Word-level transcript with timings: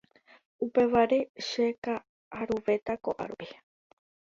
upévare 0.65 1.19
cheka'aruvéta 1.47 2.93
ko'árupi 3.03 3.49